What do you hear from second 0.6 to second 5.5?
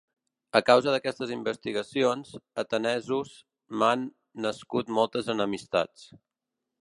causa d'aquestes investigacions, atenesos, m'han nascut moltes